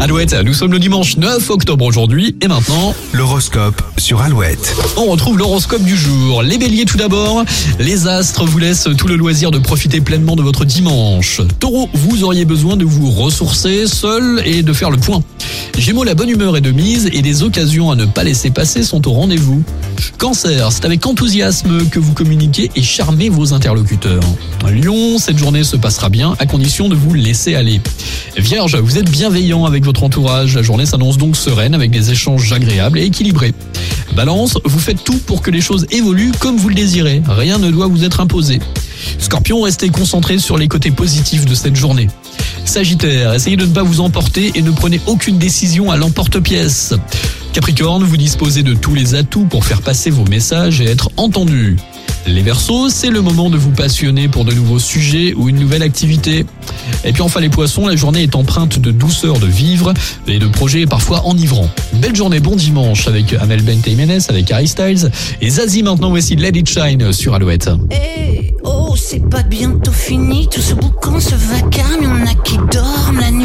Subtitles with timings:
[0.00, 4.76] Alouette, nous sommes le dimanche 9 octobre aujourd'hui et maintenant, L'horoscope sur Alouette.
[4.96, 6.42] on retrouve l'horoscope du jour.
[6.44, 7.44] Les béliers tout d'abord,
[7.80, 11.40] les astres vous laissent tout le loisir de profiter pleinement de votre dimanche.
[11.58, 15.20] Taureau, vous auriez besoin de vous ressourcer seul et de faire le point.
[15.78, 18.82] Gémeaux, la bonne humeur est de mise et des occasions à ne pas laisser passer
[18.82, 19.62] sont au rendez-vous.
[20.18, 24.22] Cancer, c'est avec enthousiasme que vous communiquez et charmez vos interlocuteurs.
[24.68, 27.80] Lion, cette journée se passera bien à condition de vous laisser aller.
[28.36, 30.56] Vierge, vous êtes bienveillant avec votre entourage.
[30.56, 33.54] La journée s'annonce donc sereine avec des échanges agréables et équilibrés.
[34.16, 37.22] Balance, vous faites tout pour que les choses évoluent comme vous le désirez.
[37.28, 38.58] Rien ne doit vous être imposé.
[39.20, 42.08] Scorpion, restez concentré sur les côtés positifs de cette journée.
[42.68, 46.92] Sagittaire, essayez de ne pas vous emporter et ne prenez aucune décision à l'emporte-pièce.
[47.54, 51.76] Capricorne, vous disposez de tous les atouts pour faire passer vos messages et être entendu.
[52.26, 55.82] Les Verseaux, c'est le moment de vous passionner pour de nouveaux sujets ou une nouvelle
[55.82, 56.44] activité.
[57.04, 59.94] Et puis enfin les Poissons, la journée est empreinte de douceur de vivre
[60.26, 61.70] et de projets parfois enivrants.
[61.94, 65.10] Belle journée, bon dimanche avec Amel Bent Jiménez, avec Harry Styles
[65.40, 67.70] et Zazie maintenant voici Let It Shine sur Alouette.
[67.90, 68.37] Eh,
[69.10, 73.37] c'est pas bientôt fini, tout ce boucan, ce vacarme, on a qui dorment la nuit.